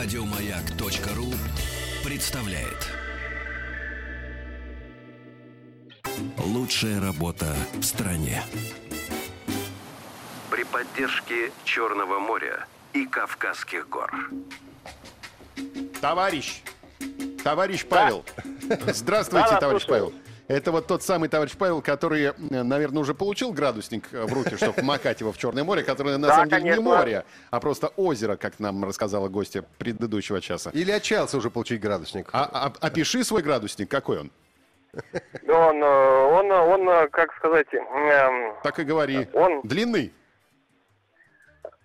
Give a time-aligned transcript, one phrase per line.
[0.00, 1.26] Радиомаяк.ру
[2.08, 2.86] представляет.
[6.38, 8.44] Лучшая работа в стране.
[10.50, 14.12] При поддержке Черного моря и Кавказских гор.
[16.00, 16.62] Товарищ,
[17.42, 18.24] товарищ Павел.
[18.86, 20.12] Здравствуйте, Да, товарищ слушаю.
[20.12, 20.27] Павел.
[20.48, 25.20] Это вот тот самый товарищ Павел, который, наверное, уже получил градусник в руки, чтобы макать
[25.20, 26.96] его в Черное море, которое на Да, самом деле не конечно.
[26.96, 30.70] море, а просто озеро, как нам рассказала гостья предыдущего часа.
[30.72, 32.30] Или отчаялся уже получить градусник?
[32.32, 32.48] А,
[32.80, 34.30] а- опиши свой градусник, какой он?
[35.46, 39.28] Он, э, он, он, э, как сказать, эм, Так и говори.
[39.34, 40.14] Он- Длинный?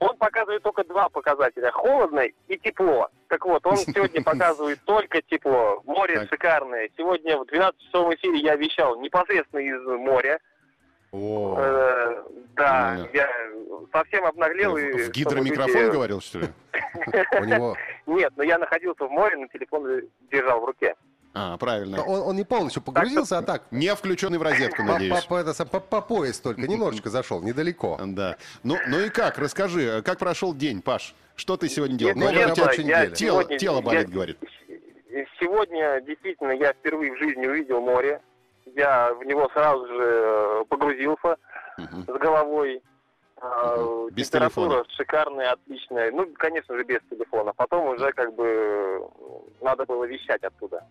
[0.00, 1.70] Он показывает только два показателя.
[1.70, 3.08] Холодно и тепло.
[3.28, 5.82] Так вот, он сегодня показывает только тепло.
[5.86, 6.28] Море Так.
[6.30, 6.90] шикарное.
[6.96, 10.40] Сегодня в 12 часовом эфире я вещал непосредственно из моря.
[11.12, 12.22] О, Э,
[12.54, 13.08] да, Нормально.
[13.14, 13.28] я
[13.92, 14.76] совсем обнаглел.
[14.76, 16.48] и В гидромикрофон говорил, что ли?
[18.06, 20.94] Нет, но я находился в море, на телефон держал в руке.
[21.32, 22.02] А, правильно.
[22.02, 23.62] Он, он не полностью погрузился, а так...
[23.70, 25.22] Не включенный в розетку, надеюсь.
[25.24, 27.98] по- по- это по- по пояс только, немножечко зашел, недалеко.
[28.04, 28.36] Да.
[28.64, 29.38] Ну, ну и как?
[29.38, 31.14] Расскажи, как прошел день, Паш?
[31.36, 32.14] Что ты сегодня делал?
[32.16, 33.10] Новая честно, рабочая неделя.
[33.10, 34.38] Тело, сегодня- тело болит, я- говорит.
[35.38, 38.20] Сегодня действительно я впервые в жизни увидел море.
[38.76, 41.36] Я в него сразу же э, погрузился
[41.78, 42.02] Мгм.
[42.04, 42.82] с головой.
[43.40, 44.10] Мгм.
[44.10, 44.84] Без Температура телефона.
[44.96, 46.12] шикарная, отличная.
[46.12, 47.52] Ну, конечно же, без телефона.
[47.54, 49.08] Потом уже как бы
[49.62, 50.84] надо было вещать оттуда.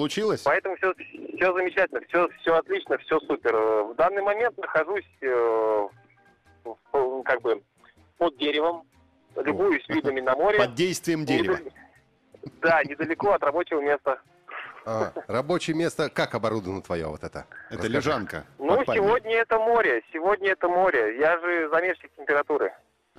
[0.00, 0.42] Получилось?
[0.42, 3.56] Поэтому все, все замечательно, все, все отлично, все супер.
[3.56, 5.88] В данный момент нахожусь э,
[6.92, 7.60] в- как бы
[8.16, 8.86] под деревом,
[9.34, 10.58] любуюсь видами на море.
[10.60, 11.56] Под действием дерева.
[11.56, 11.72] Недал-
[12.62, 14.20] Да, недалеко от рабочего места.
[14.86, 17.46] А, рабочее место, как оборудовано твое вот это?
[17.68, 17.92] Это Расскажи.
[17.92, 18.44] лежанка.
[18.58, 21.18] Ну, сегодня это море, сегодня это море.
[21.18, 22.72] Я же замерщик температуры.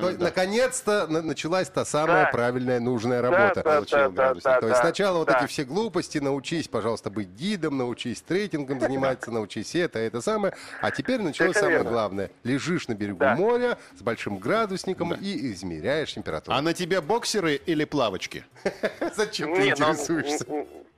[0.00, 0.24] То есть, да.
[0.26, 2.30] наконец-то на- началась та самая Да.
[2.30, 3.56] правильная, нужная работа.
[3.56, 4.44] да, получил да, да, градусник.
[4.44, 5.38] да, То есть да, сначала вот да.
[5.38, 10.54] эти все глупости, научись, пожалуйста, быть гидом, научись трекингом заниматься, научись это, это самое.
[10.80, 12.30] А теперь началось самое главное.
[12.44, 16.56] Лежишь на берегу моря с большим градусником и измеряешь температуру.
[16.56, 18.44] А на тебе боксеры или плавочки?
[19.16, 20.44] Зачем ты на, интересуешься?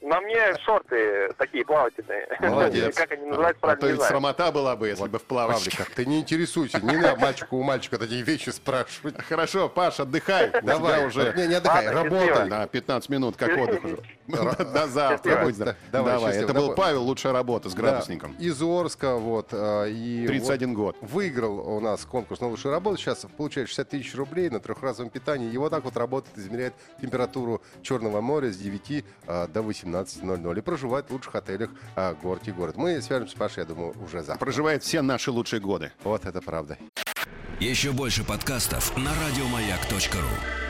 [0.00, 2.28] На мне шорты такие плавательные.
[2.40, 2.94] Молодец.
[2.96, 5.78] Как они называются, А правильно то не ведь срамота была бы, если бы в плавочках.
[5.78, 9.20] Павлика, ты не интересуйся, не надо мальчику у мальчика такие вещи спрашивать.
[9.22, 10.50] Хорошо, Паш, отдыхай.
[10.62, 12.48] Давай, уже не, не отдыхай, работай.
[12.48, 13.98] да, 15 минут, как отдых уже.
[14.28, 15.76] До завтра.
[15.90, 16.74] Давай, это был.
[16.74, 18.34] Павел, лучшая работа с градусником.
[18.38, 19.48] Из Орска, вот.
[19.52, 20.96] а, И 31 год.
[21.00, 22.98] вот выиграл у нас конкурс на лучшую работу.
[22.98, 25.50] Сейчас получает 60 тысяч рублей на трехразовом питании.
[25.50, 30.58] И вот так вот работает, измеряет температуру Черного моря с 9 а, до 18.00.
[30.58, 32.76] И проживает в лучших отелях а, город и город.
[32.76, 34.44] Мы свяжемся с Пашей, я думаю, уже завтра.
[34.44, 35.92] Проживает все наши лучшие годы.
[36.04, 36.78] Вот это правда.
[37.60, 40.67] Еще больше подкастов на радиомаяк.ру.